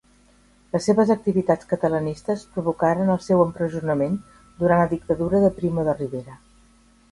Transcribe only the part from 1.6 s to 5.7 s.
catalanistes provocaren el seu empresonament durant la dictadura de